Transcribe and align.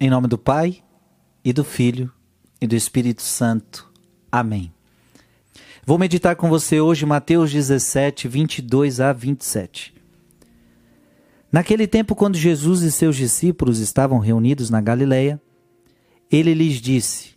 Em 0.00 0.10
nome 0.10 0.26
do 0.26 0.36
Pai, 0.36 0.82
e 1.44 1.52
do 1.52 1.62
Filho, 1.62 2.10
e 2.60 2.66
do 2.66 2.74
Espírito 2.74 3.22
Santo. 3.22 3.88
Amém. 4.30 4.72
Vou 5.86 5.96
meditar 5.98 6.34
com 6.34 6.48
você 6.48 6.80
hoje 6.80 7.06
Mateus 7.06 7.52
17, 7.52 8.26
22 8.26 8.98
a 8.98 9.12
27. 9.12 9.94
Naquele 11.52 11.86
tempo, 11.86 12.16
quando 12.16 12.36
Jesus 12.36 12.82
e 12.82 12.90
seus 12.90 13.14
discípulos 13.14 13.78
estavam 13.78 14.18
reunidos 14.18 14.68
na 14.68 14.80
Galileia, 14.80 15.40
ele 16.28 16.54
lhes 16.54 16.80
disse: 16.80 17.36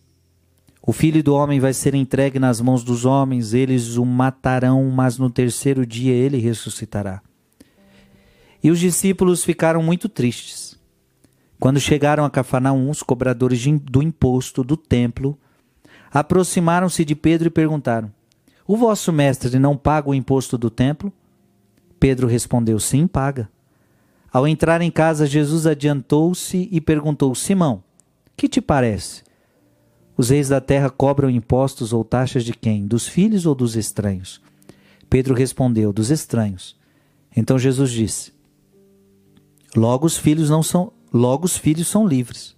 O 0.82 0.92
filho 0.92 1.22
do 1.22 1.34
homem 1.34 1.60
vai 1.60 1.72
ser 1.72 1.94
entregue 1.94 2.40
nas 2.40 2.60
mãos 2.60 2.82
dos 2.82 3.04
homens, 3.04 3.54
eles 3.54 3.96
o 3.96 4.04
matarão, 4.04 4.90
mas 4.90 5.16
no 5.16 5.30
terceiro 5.30 5.86
dia 5.86 6.12
ele 6.12 6.38
ressuscitará. 6.38 7.22
E 8.60 8.68
os 8.68 8.80
discípulos 8.80 9.44
ficaram 9.44 9.80
muito 9.80 10.08
tristes. 10.08 10.67
Quando 11.60 11.80
chegaram 11.80 12.24
a 12.24 12.30
Cafarnaum, 12.30 12.88
os 12.88 13.02
cobradores 13.02 13.64
do 13.82 14.02
imposto 14.02 14.62
do 14.62 14.76
templo 14.76 15.36
aproximaram-se 16.10 17.04
de 17.04 17.14
Pedro 17.14 17.48
e 17.48 17.50
perguntaram: 17.50 18.12
O 18.66 18.76
vosso 18.76 19.12
mestre 19.12 19.58
não 19.58 19.76
paga 19.76 20.08
o 20.08 20.14
imposto 20.14 20.56
do 20.56 20.70
templo? 20.70 21.12
Pedro 21.98 22.26
respondeu: 22.26 22.78
Sim, 22.78 23.06
paga. 23.06 23.50
Ao 24.32 24.46
entrar 24.46 24.80
em 24.82 24.90
casa, 24.90 25.26
Jesus 25.26 25.66
adiantou-se 25.66 26.68
e 26.70 26.80
perguntou: 26.80 27.34
Simão, 27.34 27.82
que 28.36 28.48
te 28.48 28.60
parece? 28.60 29.24
Os 30.16 30.30
reis 30.30 30.48
da 30.48 30.60
terra 30.60 30.90
cobram 30.90 31.30
impostos 31.30 31.92
ou 31.92 32.04
taxas 32.04 32.44
de 32.44 32.52
quem? 32.52 32.86
Dos 32.86 33.06
filhos 33.08 33.46
ou 33.46 33.54
dos 33.54 33.74
estranhos? 33.74 34.40
Pedro 35.10 35.34
respondeu: 35.34 35.92
Dos 35.92 36.10
estranhos. 36.10 36.76
Então 37.36 37.58
Jesus 37.58 37.90
disse: 37.90 38.32
Logo 39.74 40.06
os 40.06 40.16
filhos 40.16 40.50
não 40.50 40.62
são 40.62 40.92
Logo, 41.12 41.44
os 41.46 41.56
filhos 41.56 41.88
são 41.88 42.06
livres. 42.06 42.56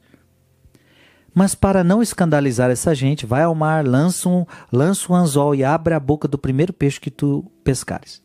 Mas 1.35 1.55
para 1.55 1.85
não 1.85 2.03
escandalizar 2.03 2.71
essa 2.71 2.95
gente, 2.95 3.25
vai 3.25 3.43
ao 3.43 3.55
mar, 3.55 3.87
lança 3.87 4.29
um, 4.29 4.45
lança 4.73 5.13
um 5.13 5.15
anzol 5.15 5.55
e 5.55 5.63
abre 5.63 5.95
a 5.95 6.01
boca 6.01 6.27
do 6.27 6.37
primeiro 6.37 6.73
peixe 6.73 7.01
que 7.01 7.11
tu 7.11 7.45
pescares. 7.63 8.23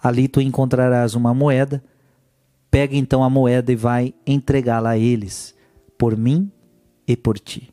Ali 0.00 0.28
tu 0.28 0.40
encontrarás 0.40 1.14
uma 1.14 1.34
moeda. 1.34 1.82
Pega 2.70 2.96
então 2.96 3.22
a 3.22 3.28
moeda 3.28 3.70
e 3.70 3.76
vai 3.76 4.14
entregá-la 4.26 4.90
a 4.90 4.98
eles, 4.98 5.54
por 5.98 6.16
mim 6.16 6.50
e 7.06 7.16
por 7.16 7.38
ti. 7.38 7.72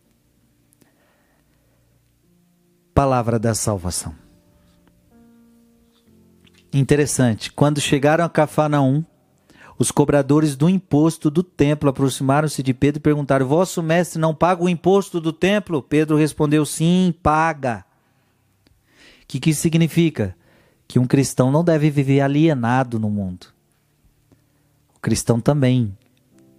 Palavra 2.94 3.40
da 3.40 3.56
salvação. 3.56 4.14
Interessante, 6.74 7.52
quando 7.52 7.80
chegaram 7.80 8.26
a 8.26 8.30
Cafarnaum, 8.30 9.04
os 9.80 9.92
cobradores 9.92 10.58
do 10.58 10.68
imposto 10.68 11.32
do 11.32 11.42
templo 11.42 11.90
aproximaram-se 11.90 12.62
de 12.62 12.74
Pedro 12.74 13.00
e 13.00 13.02
perguntaram: 13.02 13.48
Vosso 13.48 13.82
mestre 13.82 14.20
não 14.20 14.36
paga 14.36 14.62
o 14.62 14.68
imposto 14.68 15.22
do 15.22 15.32
templo? 15.32 15.82
Pedro 15.82 16.18
respondeu: 16.18 16.66
Sim, 16.66 17.16
paga. 17.24 17.86
O 19.24 19.26
que, 19.26 19.40
que 19.40 19.52
isso 19.52 19.62
significa? 19.62 20.36
Que 20.86 21.00
um 21.00 21.08
cristão 21.08 21.50
não 21.50 21.64
deve 21.64 21.90
viver 21.90 22.20
alienado 22.20 23.00
no 23.00 23.10
mundo. 23.10 23.48
O 24.98 25.00
cristão 25.00 25.40
também, 25.40 25.98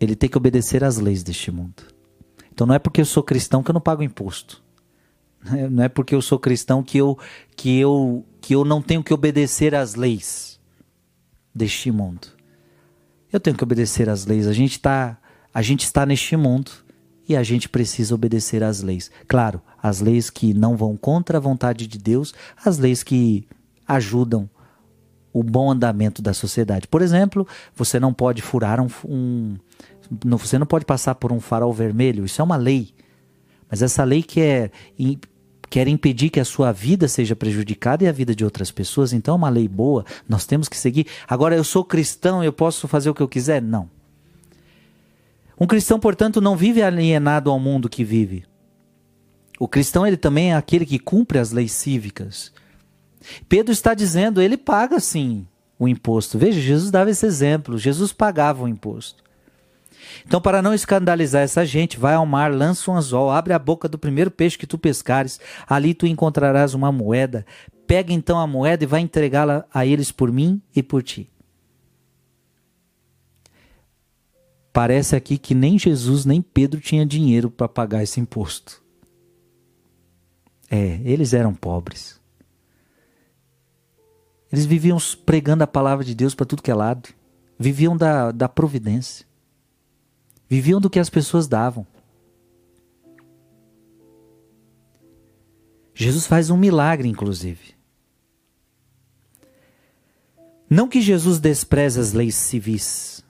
ele 0.00 0.16
tem 0.16 0.30
que 0.30 0.38
obedecer 0.38 0.82
às 0.82 0.96
leis 0.96 1.22
deste 1.22 1.50
mundo. 1.50 1.82
Então 2.50 2.66
não 2.66 2.74
é 2.74 2.78
porque 2.78 3.02
eu 3.02 3.06
sou 3.06 3.22
cristão 3.22 3.62
que 3.62 3.70
eu 3.70 3.74
não 3.74 3.80
pago 3.82 4.02
imposto. 4.02 4.62
Não 5.70 5.82
é 5.82 5.88
porque 5.88 6.14
eu 6.14 6.20
sou 6.20 6.38
cristão 6.38 6.82
que 6.82 6.98
eu 6.98 7.18
que 7.56 7.78
eu 7.78 8.26
que 8.42 8.54
eu 8.54 8.62
não 8.62 8.82
tenho 8.82 9.02
que 9.02 9.14
obedecer 9.14 9.74
às 9.74 9.94
leis 9.94 10.60
deste 11.54 11.90
mundo. 11.90 12.39
Eu 13.32 13.40
tenho 13.40 13.56
que 13.56 13.64
obedecer 13.64 14.08
às 14.08 14.26
leis. 14.26 14.46
A 14.46 14.52
gente 14.52 14.72
está 14.72 15.18
a 15.52 15.62
gente 15.62 15.82
está 15.82 16.06
neste 16.06 16.36
mundo 16.36 16.70
e 17.28 17.36
a 17.36 17.42
gente 17.42 17.68
precisa 17.68 18.14
obedecer 18.14 18.62
às 18.62 18.82
leis. 18.82 19.10
Claro, 19.26 19.60
as 19.82 20.00
leis 20.00 20.30
que 20.30 20.54
não 20.54 20.76
vão 20.76 20.96
contra 20.96 21.38
a 21.38 21.40
vontade 21.40 21.86
de 21.86 21.98
Deus, 21.98 22.32
as 22.64 22.78
leis 22.78 23.02
que 23.02 23.46
ajudam 23.86 24.48
o 25.32 25.42
bom 25.42 25.70
andamento 25.70 26.22
da 26.22 26.32
sociedade. 26.32 26.88
Por 26.88 27.02
exemplo, 27.02 27.46
você 27.74 28.00
não 28.00 28.12
pode 28.12 28.42
furar 28.42 28.80
um, 28.80 28.88
um 29.04 29.56
você 30.38 30.58
não 30.58 30.66
pode 30.66 30.84
passar 30.84 31.14
por 31.14 31.30
um 31.30 31.38
farol 31.38 31.72
vermelho, 31.72 32.24
isso 32.24 32.40
é 32.40 32.44
uma 32.44 32.56
lei. 32.56 32.92
Mas 33.70 33.80
essa 33.80 34.02
lei 34.02 34.24
que 34.24 34.40
é 34.40 34.70
quer 35.70 35.86
impedir 35.86 36.28
que 36.28 36.40
a 36.40 36.44
sua 36.44 36.72
vida 36.72 37.06
seja 37.06 37.36
prejudicada 37.36 38.04
e 38.04 38.08
a 38.08 38.12
vida 38.12 38.34
de 38.34 38.44
outras 38.44 38.72
pessoas, 38.72 39.12
então 39.12 39.34
é 39.34 39.38
uma 39.38 39.48
lei 39.48 39.68
boa, 39.68 40.04
nós 40.28 40.44
temos 40.44 40.68
que 40.68 40.76
seguir. 40.76 41.06
Agora, 41.28 41.54
eu 41.54 41.62
sou 41.62 41.84
cristão, 41.84 42.42
eu 42.42 42.52
posso 42.52 42.88
fazer 42.88 43.08
o 43.08 43.14
que 43.14 43.22
eu 43.22 43.28
quiser? 43.28 43.62
Não. 43.62 43.88
Um 45.58 45.66
cristão, 45.66 46.00
portanto, 46.00 46.40
não 46.40 46.56
vive 46.56 46.82
alienado 46.82 47.50
ao 47.50 47.60
mundo 47.60 47.88
que 47.88 48.02
vive. 48.02 48.44
O 49.60 49.68
cristão, 49.68 50.06
ele 50.06 50.16
também 50.16 50.52
é 50.52 50.56
aquele 50.56 50.84
que 50.84 50.98
cumpre 50.98 51.38
as 51.38 51.52
leis 51.52 51.72
cívicas. 51.72 52.52
Pedro 53.48 53.70
está 53.70 53.94
dizendo, 53.94 54.42
ele 54.42 54.56
paga 54.56 54.98
sim 54.98 55.46
o 55.78 55.86
imposto. 55.86 56.38
Veja, 56.38 56.60
Jesus 56.60 56.90
dava 56.90 57.10
esse 57.10 57.24
exemplo, 57.24 57.78
Jesus 57.78 58.12
pagava 58.12 58.64
o 58.64 58.68
imposto. 58.68 59.22
Então, 60.26 60.40
para 60.40 60.62
não 60.62 60.74
escandalizar 60.74 61.42
essa 61.42 61.64
gente, 61.64 61.98
vai 61.98 62.14
ao 62.14 62.26
mar, 62.26 62.52
lança 62.52 62.90
um 62.90 62.96
anzol, 62.96 63.30
abre 63.30 63.52
a 63.52 63.58
boca 63.58 63.88
do 63.88 63.98
primeiro 63.98 64.30
peixe 64.30 64.58
que 64.58 64.66
tu 64.66 64.78
pescares, 64.78 65.40
ali 65.66 65.94
tu 65.94 66.06
encontrarás 66.06 66.74
uma 66.74 66.92
moeda. 66.92 67.44
Pega 67.86 68.12
então 68.12 68.38
a 68.38 68.46
moeda 68.46 68.84
e 68.84 68.86
vai 68.86 69.00
entregá-la 69.00 69.64
a 69.72 69.84
eles 69.84 70.12
por 70.12 70.30
mim 70.30 70.62
e 70.74 70.82
por 70.82 71.02
ti. 71.02 71.30
Parece 74.72 75.16
aqui 75.16 75.36
que 75.36 75.54
nem 75.54 75.78
Jesus 75.78 76.24
nem 76.24 76.40
Pedro 76.40 76.80
tinha 76.80 77.04
dinheiro 77.04 77.50
para 77.50 77.68
pagar 77.68 78.02
esse 78.02 78.20
imposto. 78.20 78.80
É, 80.70 81.00
eles 81.04 81.34
eram 81.34 81.52
pobres. 81.52 82.20
Eles 84.52 84.66
viviam 84.66 84.98
pregando 85.24 85.64
a 85.64 85.66
palavra 85.66 86.04
de 86.04 86.14
Deus 86.14 86.34
para 86.34 86.46
tudo 86.46 86.62
que 86.62 86.70
é 86.70 86.74
lado. 86.74 87.08
Viviam 87.58 87.96
da, 87.96 88.30
da 88.30 88.48
providência. 88.48 89.26
Viviam 90.50 90.80
do 90.80 90.90
que 90.90 90.98
as 90.98 91.08
pessoas 91.08 91.46
davam. 91.46 91.86
Jesus 95.94 96.26
faz 96.26 96.50
um 96.50 96.56
milagre, 96.56 97.08
inclusive. 97.08 97.76
Não 100.68 100.88
que 100.88 101.00
Jesus 101.00 101.38
despreze 101.38 102.00
as 102.00 102.12
leis 102.12 102.34
civis. 102.34 103.24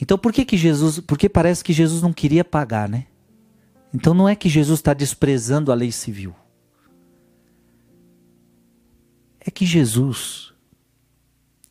Então 0.00 0.18
por 0.18 0.32
que 0.32 0.44
que 0.44 0.56
Jesus, 0.56 0.98
porque 0.98 1.28
parece 1.28 1.62
que 1.62 1.72
Jesus 1.72 2.02
não 2.02 2.12
queria 2.12 2.44
pagar, 2.44 2.88
né? 2.88 3.06
Então 3.94 4.12
não 4.12 4.28
é 4.28 4.34
que 4.34 4.48
Jesus 4.48 4.80
está 4.80 4.92
desprezando 4.92 5.70
a 5.70 5.76
lei 5.76 5.92
civil. 5.92 6.34
É 9.38 9.48
que 9.48 9.64
Jesus 9.64 10.52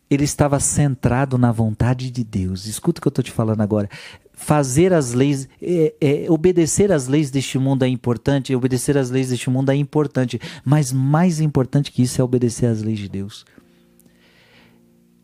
ele 0.10 0.24
estava 0.24 0.60
centrado 0.60 1.38
na 1.38 1.52
vontade 1.52 2.12
de 2.12 2.24
Deus. 2.24 2.66
Escuta 2.66 3.00
o 3.00 3.02
que 3.02 3.08
eu 3.08 3.10
estou 3.10 3.24
te 3.24 3.32
falando 3.32 3.62
agora. 3.62 3.90
Fazer 4.34 4.94
as 4.94 5.14
leis, 5.14 5.48
é, 5.62 5.94
é, 6.00 6.26
obedecer 6.30 6.92
às 6.92 7.08
leis 7.08 7.32
deste 7.32 7.58
mundo 7.58 7.84
é 7.84 7.88
importante, 7.88 8.56
obedecer 8.56 8.98
às 8.98 9.10
leis 9.10 9.30
deste 9.30 9.50
mundo 9.50 9.72
é 9.72 9.76
importante, 9.76 10.40
mas 10.64 10.92
mais 10.92 11.40
importante 11.40 11.92
que 11.92 12.04
isso 12.04 12.22
é 12.22 12.24
obedecer 12.24 12.68
às 12.68 12.82
leis 12.82 13.00
de 13.00 13.10
Deus. 13.10 13.46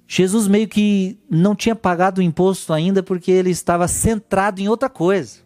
Jesus 0.07 0.47
meio 0.47 0.67
que 0.67 1.17
não 1.29 1.55
tinha 1.55 1.75
pagado 1.75 2.19
o 2.19 2.23
imposto 2.23 2.73
ainda 2.73 3.01
porque 3.01 3.31
ele 3.31 3.49
estava 3.49 3.87
centrado 3.87 4.61
em 4.61 4.67
outra 4.67 4.89
coisa. 4.89 5.39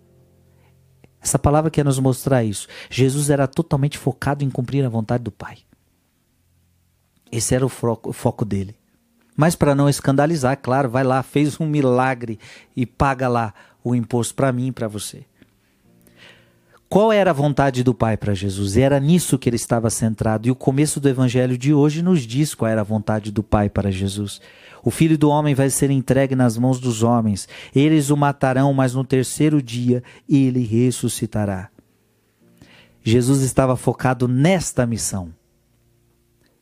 Essa 1.22 1.38
palavra 1.38 1.72
quer 1.72 1.84
nos 1.84 2.00
mostrar 2.00 2.44
isso. 2.44 2.68
Jesus 2.90 3.30
era 3.30 3.48
totalmente 3.48 3.98
focado 3.98 4.44
em 4.44 4.50
cumprir 4.50 4.86
a 4.86 4.90
vontade 4.90 5.24
do 5.24 5.32
Pai. 5.32 5.58
Esse 7.32 7.56
era 7.56 7.66
o 7.66 7.70
foco, 7.70 8.12
o 8.12 8.14
foco 8.14 8.46
dele. 8.46 8.76
Mas 9.36 9.56
para 9.56 9.76
não 9.76 9.90
escandalizar, 9.90 10.58
claro, 10.62 10.90
vai 10.90 11.04
lá, 11.04 11.22
fez 11.22 11.60
um 11.60 11.68
milagre 11.68 12.40
e 12.76 12.86
paga 12.86 13.28
lá 13.28 13.54
o 13.84 13.94
imposto 13.94 14.34
para 14.34 14.52
mim 14.52 14.68
e 14.68 14.72
para 14.72 14.88
você. 14.88 15.26
Qual 16.88 17.12
era 17.12 17.32
a 17.32 17.34
vontade 17.34 17.84
do 17.84 17.94
Pai 17.94 18.16
para 18.16 18.34
Jesus? 18.34 18.78
Era 18.78 19.00
nisso 19.00 19.38
que 19.38 19.50
ele 19.50 19.56
estava 19.56 19.90
centrado. 19.90 20.48
E 20.48 20.52
o 20.52 20.56
começo 20.56 21.00
do 21.00 21.10
evangelho 21.10 21.58
de 21.58 21.74
hoje 21.74 22.02
nos 22.02 22.22
diz 22.22 22.56
qual 22.56 22.70
era 22.70 22.82
a 22.82 22.86
vontade 22.86 23.32
do 23.32 23.44
Pai 23.44 23.70
para 23.70 23.92
Jesus. 23.92 24.40
O 24.84 24.92
filho 24.92 25.18
do 25.18 25.30
homem 25.30 25.56
vai 25.56 25.70
ser 25.70 25.90
entregue 25.90 26.36
nas 26.36 26.58
mãos 26.58 26.80
dos 26.80 27.04
homens. 27.04 27.50
Eles 27.76 28.12
o 28.12 28.16
matarão, 28.16 28.72
mas 28.72 28.94
no 28.94 29.04
terceiro 29.04 29.62
dia 29.62 30.04
ele 30.30 30.64
ressuscitará. 30.64 31.70
Jesus 33.04 33.42
estava 33.42 33.76
focado 33.76 34.28
nesta 34.28 34.86
missão. 34.86 35.34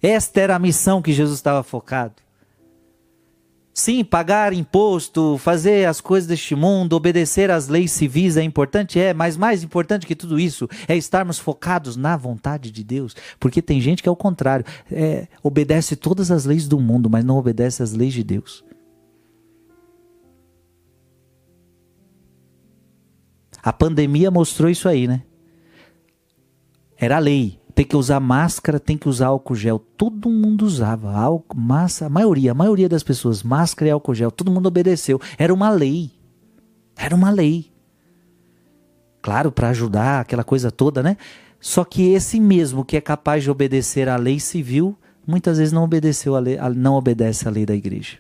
Esta 0.02 0.42
era 0.42 0.56
a 0.56 0.60
missão 0.60 1.02
que 1.02 1.14
Jesus 1.14 1.38
estava 1.38 1.64
focado. 1.64 2.16
Sim, 3.74 4.04
pagar 4.04 4.54
imposto, 4.54 5.36
fazer 5.40 5.88
as 5.88 6.00
coisas 6.00 6.28
deste 6.28 6.54
mundo, 6.54 6.94
obedecer 6.94 7.50
às 7.50 7.68
leis 7.68 7.92
civis 7.92 8.38
é 8.38 8.44
importante, 8.44 9.00
é, 9.00 9.16
mas 9.16 9.36
mais 9.36 9.64
importante 9.64 10.06
que 10.06 10.16
tudo 10.16 10.40
isso 10.40 10.70
é 10.88 10.96
estarmos 10.96 11.40
focados 11.40 11.98
na 11.98 12.16
vontade 12.16 12.70
de 12.70 12.84
Deus, 12.84 13.16
porque 13.40 13.64
tem 13.64 13.82
gente 13.82 14.04
que 14.04 14.08
é 14.08 14.12
o 14.12 14.16
contrário, 14.16 14.64
é, 14.92 15.28
obedece 15.42 15.96
todas 15.96 16.30
as 16.30 16.46
leis 16.46 16.68
do 16.68 16.80
mundo, 16.80 17.10
mas 17.10 17.26
não 17.26 17.36
obedece 17.36 17.82
às 17.82 17.94
leis 17.94 18.14
de 18.14 18.24
Deus. 18.24 18.64
A 23.64 23.74
pandemia 23.74 24.30
mostrou 24.30 24.70
isso 24.70 24.88
aí, 24.88 25.08
né? 25.08 25.24
Era 26.96 27.16
a 27.16 27.20
lei. 27.20 27.60
Tem 27.76 27.86
que 27.86 27.96
usar 27.96 28.20
máscara, 28.20 28.80
tem 28.80 28.98
que 28.98 29.10
usar 29.10 29.28
álcool 29.28 29.56
gel. 29.56 29.80
Todo 29.80 30.30
mundo 30.30 30.64
usava 30.64 31.12
álcool, 31.12 31.58
massa, 31.58 32.06
a 32.06 32.10
maioria, 32.10 32.52
a 32.52 32.56
maioria 32.56 32.88
das 32.88 33.02
pessoas, 33.02 33.42
máscara 33.42 33.90
e 33.90 33.92
álcool 33.92 34.14
gel. 34.14 34.30
Todo 34.30 34.52
mundo 34.52 34.68
obedeceu. 34.68 35.20
Era 35.38 35.54
uma 35.54 35.70
lei. 35.70 36.12
Era 36.96 37.16
uma 37.16 37.32
lei. 37.32 37.72
Claro, 39.22 39.52
para 39.52 39.70
ajudar, 39.70 40.20
aquela 40.20 40.44
coisa 40.44 40.70
toda, 40.70 41.02
né? 41.02 41.18
Só 41.60 41.84
que 41.84 42.12
esse 42.12 42.40
mesmo 42.40 42.84
que 42.84 42.98
é 42.98 43.02
capaz 43.02 43.42
de 43.42 43.50
obedecer 43.50 44.10
à 44.10 44.18
lei 44.18 44.40
civil, 44.40 44.98
muitas 45.26 45.58
vezes 45.58 45.72
não 45.72 45.84
obedeceu 45.84 46.36
a 46.36 46.40
lei, 46.40 46.58
não 46.76 46.96
obedece 46.96 47.48
à 47.48 47.52
lei 47.52 47.66
da 47.66 47.74
igreja. 47.74 48.18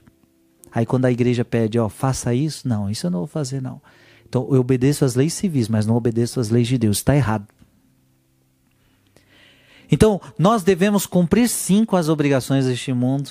Aí 0.71 0.85
quando 0.85 1.05
a 1.05 1.11
igreja 1.11 1.45
pede, 1.45 1.77
ó, 1.77 1.89
faça 1.89 2.33
isso, 2.33 2.67
não, 2.67 2.89
isso 2.89 3.05
eu 3.05 3.11
não 3.11 3.19
vou 3.19 3.27
fazer 3.27 3.61
não. 3.61 3.81
Então 4.27 4.47
eu 4.49 4.61
obedeço 4.61 5.05
às 5.05 5.13
leis 5.13 5.33
civis, 5.33 5.67
mas 5.67 5.85
não 5.85 5.95
obedeço 5.95 6.39
às 6.39 6.49
leis 6.49 6.67
de 6.67 6.77
Deus. 6.77 6.97
Está 6.97 7.15
errado. 7.15 7.45
Então, 9.93 10.19
nós 10.39 10.63
devemos 10.63 11.05
cumprir 11.05 11.47
sim 11.47 11.85
com 11.85 11.95
as 11.95 12.09
obrigações 12.09 12.65
deste 12.65 12.91
mundo, 12.91 13.29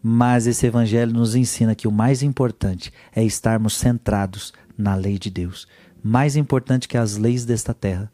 mas 0.00 0.46
esse 0.46 0.64
evangelho 0.64 1.12
nos 1.12 1.34
ensina 1.34 1.74
que 1.74 1.88
o 1.88 1.90
mais 1.90 2.22
importante 2.22 2.92
é 3.12 3.24
estarmos 3.24 3.74
centrados 3.74 4.52
na 4.78 4.94
lei 4.94 5.18
de 5.18 5.28
Deus. 5.28 5.66
Mais 6.00 6.36
importante 6.36 6.86
que 6.86 6.96
as 6.96 7.16
leis 7.16 7.44
desta 7.44 7.74
terra 7.74 8.08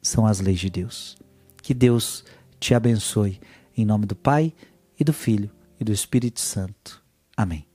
são 0.00 0.24
as 0.24 0.40
leis 0.40 0.58
de 0.58 0.70
Deus. 0.70 1.14
Que 1.62 1.74
Deus 1.74 2.24
te 2.58 2.72
abençoe. 2.72 3.38
Em 3.76 3.84
nome 3.84 4.06
do 4.06 4.16
Pai, 4.16 4.54
e 4.98 5.04
do 5.04 5.12
Filho, 5.12 5.50
e 5.78 5.84
do 5.84 5.92
Espírito 5.92 6.40
Santo. 6.40 7.02
Amém. 7.36 7.66